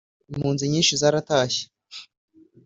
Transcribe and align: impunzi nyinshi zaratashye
impunzi 0.31 0.63
nyinshi 0.71 0.93
zaratashye 1.01 1.63